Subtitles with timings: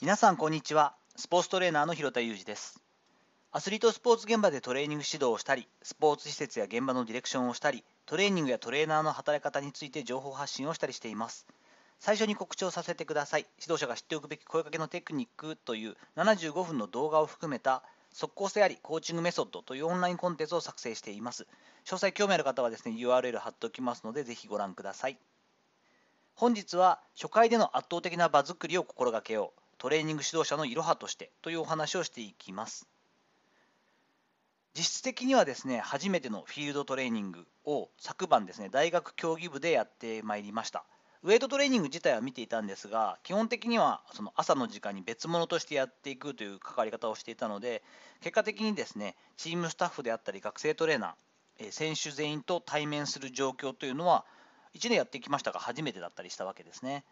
[0.00, 0.94] 皆さんこんにちは。
[1.16, 2.80] スポーツトレーナーの広田裕二です。
[3.50, 11.48] アスリートスポーツ現場でトレーニング指導をしたりスポーツ施設や現場のディレクションをしたりトレーニングやトレーナーの働き方について情報発信をしたりしています。
[11.98, 13.46] 最初に告知をさせてください。
[13.60, 21.48] 指導者が知っておくべき声かけのテクニックという75分の動画を含めた即効性ありコーチングメソッドというオンラインコンテンツを作成しています。
[21.84, 25.18] 詳細興味ある方はですね URL 貼っておきますのでぜひご覧ください。
[26.36, 29.67] 本日は初回での圧倒的な場作りを心がけよう。
[29.78, 32.86] トレーニング指導者のいろはとしてというお話をしていきます
[34.76, 40.84] 実質的にはですね初めてのフィールドトレーニングを昨晩ですね大学競技部でやってまいりました
[41.24, 47.82] ウェイトトレーニング自体は見ていたんですが基本的にはその朝の時間に別物としてやっていくという関わり方をしていたので
[48.20, 54.24] 結果的にですねチームスタッフであったり学生トレーナー選手全員と対面する状況というのは
[54.74, 57.04] 1年やってきましたが初めてだったりしたわけですね。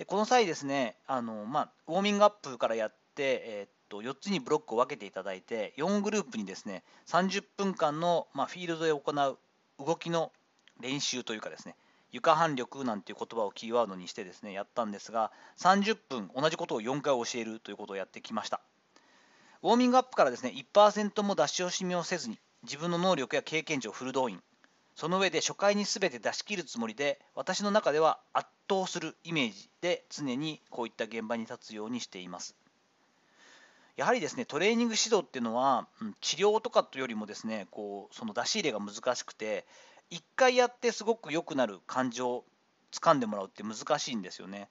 [0.00, 10.32] でこの際ですねあの、まあ、ウォーミングアップからやって、え、っと4つにブロックを分けていただいて4グループにですね30分間の、まあ、フィールドで行う動きの
[10.80, 11.76] 練習というかですね
[12.12, 18.62] 床反力なんていう言葉をキーワードにしてですねやったんですが30分同じことを4回教えるということをやってきました。
[19.62, 24.40] ウォーミングアップからですね1%も出し惜しみをせずに自分の能力や経験値をフル動員。
[24.94, 32.54] その上で初回に全て出し切るつもりで私の中では圧倒するイメージで常にこういった現場に立つようにしています。
[33.96, 35.86] やはりですねトレーニング指導っていうのは、
[36.20, 39.66] 治療とかというよりもですねこうその出し入れが難しくて
[40.10, 42.44] 1回やってすごく良くなる感情を
[42.92, 44.68] 掴んでもらうって難しいんですよね。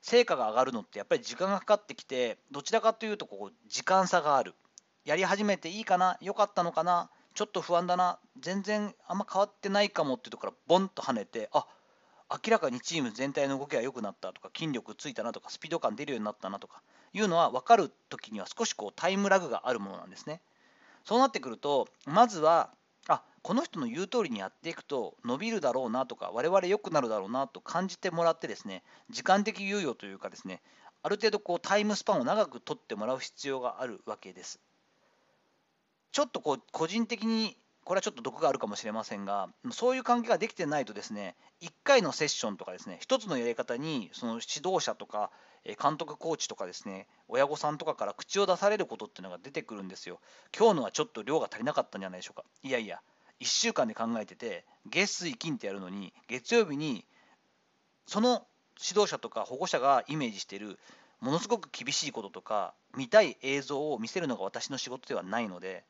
[0.00, 4.54] 成果が上がるのってやっぱり時間がかかってきてどちらかというとこう時間差がある。
[5.04, 11.66] やり始めていいかな良かったのかなちょっと不安だな全然あんま変わってないかもっていうところからボンと跳ねてあ
[12.30, 20.40] 明らかにチーム全体の動きが良くなったとか筋力ついたなとかスピード感出るようになったなとかいうのは分かる時には少しこうタイムラグがあるものなんですね。
[21.04, 22.70] そうなってくるとまずは
[23.08, 30.62] あこの人の言う通りにやっていくと伸びるだろうなとか我々良くなるだろうなと感じてもらってですね時間的猶予というかですね
[31.02, 34.60] ある程度こうタイムスパンを長く取ってもらう必要があるわけです。
[36.12, 45.30] ちょっとこう個人的にこれはちょっと毒があるかもしれませんがそういう関係ができてないとですね1回のセッションとかですね1つのやり方にその指導者とか
[45.64, 50.20] 監督コーチとかですね親御さんとかから口を出されることっていうのが出てくるんですよ。
[50.56, 52.44] 今日のはちょっと量が足りなかったんじゃないでしょうか。
[52.62, 53.00] いやいや
[53.40, 57.04] 1週間で考えてて月水金ってやるのに月曜日に
[58.06, 58.46] その
[58.80, 60.78] 指導者とか保護者がイメージしてる
[61.20, 65.84] ものすごく厳しいこととか見たい映像を見せるのが私の仕事ではないので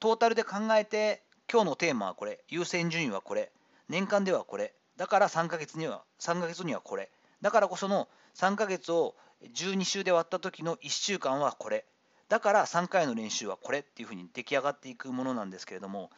[0.00, 2.44] トータルで考えて今日のテーマはこれ。
[2.48, 3.50] 優先順位はこれ。
[3.88, 4.74] 年間ではこれ。
[4.96, 7.10] だから3ヶ月には3ヶ月にはこれ。
[7.40, 9.16] だからこその3ヶ月を
[9.54, 11.84] 12週で割った時の1週間はこれ。
[12.28, 13.80] だから3回の練習はこれ。
[13.80, 16.10] っていうふうに出来上がっていくものなんですけれども。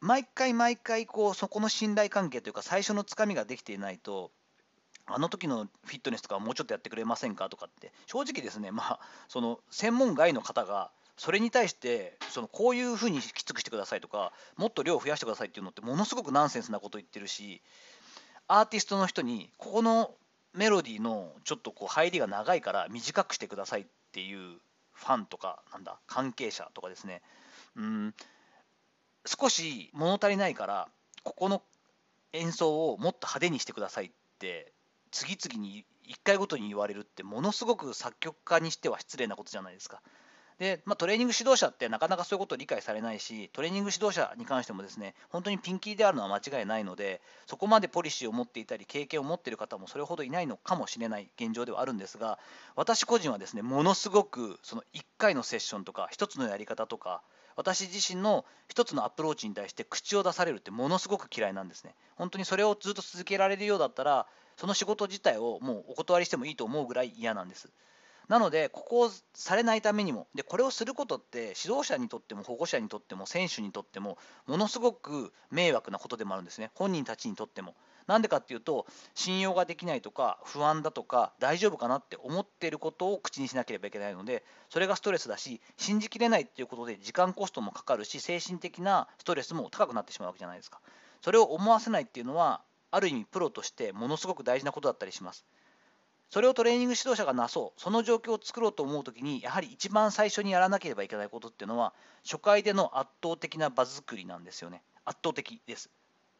[0.00, 4.30] 毎回毎回こうそこの信頼関係というか最初のつかみができていないと
[5.06, 7.92] あの時のフィットネスとかもうちょっとやってくれませんかとかって。
[8.06, 17.62] 正直ですねまあその専門外の方がそれに対してそのこういうふうにきつくしてくださいとかもっと量を増やしてくださいっていうのってものすごくナンセンスなこと言ってるし
[18.48, 20.14] アーティストの人にここの
[20.54, 24.58] メロディーのちょっとこう入りが長いから短くしてくださいっていう
[24.92, 27.22] ファンとかなんだ関係者とかですね
[27.76, 28.14] うん
[29.26, 30.88] 少し物足りないから
[31.24, 31.62] ここの
[32.32, 34.72] 演奏をもっと派手にしてくださいって
[35.10, 40.00] 次々に1回ごとに言われるってものすごく作曲家にしては失礼なことじゃないですか。
[40.58, 52.38] で、まあ、トレーニング指導者ってなかなかそういうことを理解されないしトレーニング指導者に関してもですね本当にピンキーであるのは間違いないのでそこまでポリシーを持っていたり経験を持っている方もそれほどいないのかもしれない現状ではあるんですが
[52.74, 57.22] 私個人はですねものすごくその1回のセッションとか1つのやり方とか
[57.56, 61.94] 私自身の1つのアプローチに対して口を出されるってものすごく嫌いなんですね。
[62.16, 67.70] 本当にそれをずっと続けられるようだったらその仕事自体をもうお断りしてもいいと思うぐらい嫌なんです。
[68.28, 77.74] なので、ここをされないためにも、でこれをすることって、指導者にとっても保護者にとっても選手にとっても、ものすごく迷惑なことでもあるんですね、本人たちにとっても。
[78.06, 90.80] なんでかっていうと、信用ができないとか、不安だとか、大丈夫かなって思っていることを口にしなければいけないので、それがストレスだし、信じきれないっていうことで、時間コストもかかるし、精神的なストレスも高くなってしまうわけじゃないですか。
[91.20, 92.62] それを思わせないっていうのは、
[92.92, 95.44] ある意味、プロとしてものすごく大事なことだったりします。
[96.30, 101.92] それをトレーニング指導者がなそう、その状況を作ろうと思うときに、やはり一番最初にやらなければいけないことっていうのは、
[102.24, 104.82] 初回での圧倒的な場作りなんですよね。
[105.04, 105.90] 圧倒的です。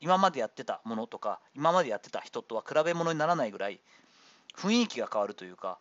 [0.01, 3.81] 今までやってたものとか、今までやってた人とは比べ物にならないぐらい、
[4.57, 5.79] 雰囲気が変わるというか、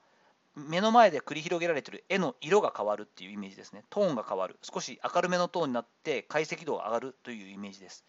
[0.55, 3.83] 目の前で繰り広げられてる絵の色が変わるっていうイメージですね。
[3.89, 4.57] トーンが変わる。
[4.61, 8.05] 少し明るめのトーンになって解析度が上がるというイメージです。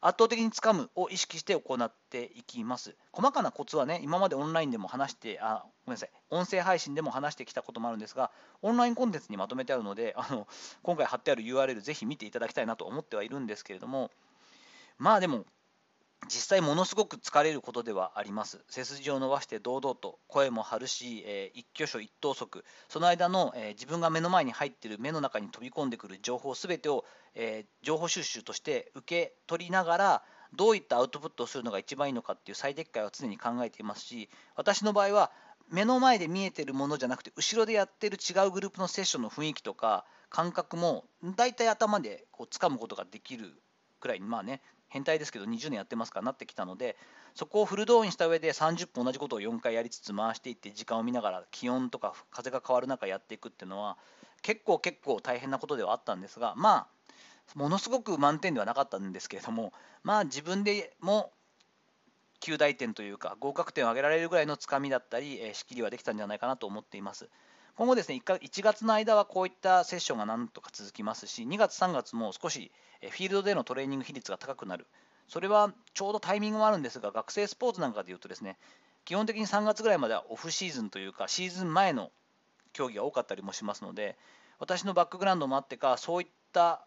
[0.00, 2.94] 圧倒的につかむを意識して行っていきます。
[3.12, 8.30] 細かなコツはね、今までオンラインでも話して、あ、ごめんなさい、音声配信でも話してきたこともあるんですが、
[8.62, 10.46] オンラインコンテンツにまとめてあるので、あの
[10.82, 14.10] 今回貼ってある URL ぜひ見ていただきたいなと思ってはいるんですけれども、
[14.98, 15.44] まあでも、
[16.24, 18.64] 実際ものすごく疲れることではあります。
[18.68, 27.04] 背筋を伸ばして堂々と声も張るし、えー、一挙手一投足、その間の、えー、自分が目の前に入っている目の中に飛び込んでくる情報すべてを、
[27.34, 30.22] えー、情報収集として受け取りながら、
[30.54, 35.30] どういったアウトプットをするのが一番いいのかっていう最適解は常に考えていますし、私の場合は
[35.70, 41.04] 目の前で見えてるものじゃなくて、後ろでやってる違うグループのセッションの雰囲気とか感覚も
[41.36, 43.60] 大体頭でこう掴むことができる
[44.00, 46.96] くらい、まあね、変態ですけど20年やってますかなってきたので
[47.34, 53.96] そこをフル動員した上で30分同じことを4回やりつつ回していって時間を見ながら気温とか風が変わる中やっていくっていうのは
[54.42, 56.86] 結構結構大変なことではあったんですがまあ
[57.54, 59.72] ものすごく満点ではなかったんですけれども
[60.02, 61.32] まあ自分でも
[62.40, 67.28] 9大点というか合格点を上げられるぐらいのつかみだったり、え仕切りはできたんじゃないかなと思っています。
[67.76, 74.86] 今後ですね1月の間はこういったセッションがなんとか続きますし2月3月も少しフィールドでのトレーニング比率が高くなる。
[75.28, 78.56] それはちょうどタイミングもあるんですが学生スポーツなんかでいうとですね
[79.04, 82.12] 基本的に3月ぐらいまではオフシーズンというかシーズン前の
[82.72, 84.16] 競技が多かったりもしますので
[84.58, 86.86] 私のバックグラウンドもあってかそういった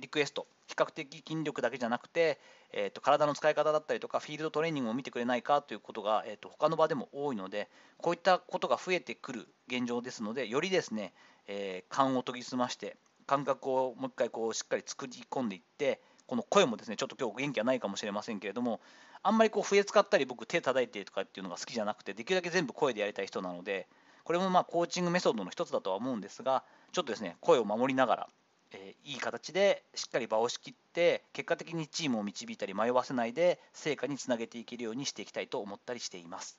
[0.00, 2.38] リクエスト比較的筋力だけじゃなくて、
[2.72, 7.68] えーと、体の使い方だったりとかフィールドトレーニングを見てくれないかということが、えーと、他の場でも多いので
[7.98, 11.12] こういったことが増えてくる現状ですのでよりですね、
[11.48, 12.96] えー、勘を研ぎ澄まして
[13.26, 18.80] 感覚をもう一回こうしっかり作り込んでいってこの声もですねちょっと今日元気はないかもしれませんけれども
[19.24, 23.88] あんまりこう笛使ったり僕手叩いてとかっていうのが好きじゃなくてできるだけ全部声でやりたい人なので
[24.24, 26.62] これもまあコーチングメソッドの一つだとは思うんですが
[26.92, 28.28] ちょっとですね声を守りながら
[28.72, 36.58] えー、いい形でしっかり場を仕切って結果的にチームを導いたり迷わせないで成果につなげていけるようにしていきたいと思ったりしています。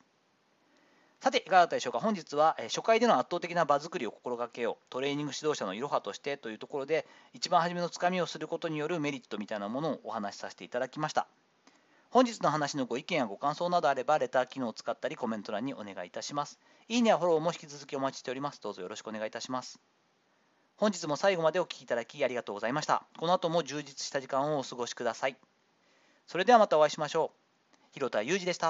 [1.21, 1.99] さていかがだったでしょうか？
[1.99, 11.27] 本日はえ初回での圧倒的な場作りを心がけようトレーニング指導者のいろはとしてというところで一番初めのつかみをすることによるメリットみたいなものをお話しさせていただきました。
[12.09, 16.59] 本日の話のご意見やご感想などあればレター機能を使ったりコメント欄にお願いいたします。
[16.89, 18.59] いいねやフォローも引き続きお待ちしております。
[18.59, 19.79] どうぞよろしくお願いいたします。
[20.77, 23.03] 本日も最後までお聴きいただきありがとうございました。
[23.18, 25.38] この後も充実した時間をお過ごしください。
[26.27, 27.41] それではまたお会いしましょう。
[27.94, 28.69] 広田裕二でした。